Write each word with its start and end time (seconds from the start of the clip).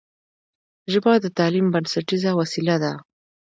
ژبه 0.91 1.11
د 1.19 1.25
تعلیم 1.37 1.67
بنسټیزه 1.73 2.31
وسیله 2.41 2.75
ده 2.83 2.93